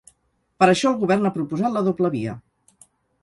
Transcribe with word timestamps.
Per 0.61 0.69
això 0.71 0.87
el 0.93 0.97
govern 1.03 1.29
ha 1.29 1.33
proposat 1.35 1.75
la 1.75 1.83
doble 1.89 2.11
via. 2.17 2.35